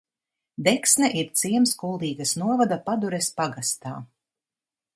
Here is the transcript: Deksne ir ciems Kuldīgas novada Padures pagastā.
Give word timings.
Deksne 0.67 1.09
ir 1.19 1.27
ciems 1.41 1.75
Kuldīgas 1.83 2.33
novada 2.45 2.79
Padures 2.89 3.29
pagastā. 3.43 3.93